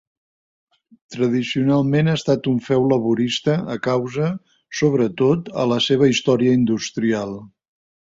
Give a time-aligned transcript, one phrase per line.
[1.15, 4.29] Tradicionalment ha estat un feu laborista, a causa,
[4.79, 7.37] sobretot, a la seva història industrial.